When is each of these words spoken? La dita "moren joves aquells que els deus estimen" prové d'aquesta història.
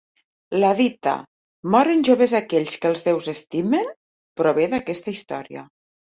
La 0.61 0.69
dita 0.77 1.11
"moren 1.75 1.99
joves 2.07 2.33
aquells 2.39 2.77
que 2.85 2.89
els 2.91 3.05
deus 3.07 3.27
estimen" 3.33 3.91
prové 4.41 4.65
d'aquesta 4.71 5.13
història. 5.17 5.65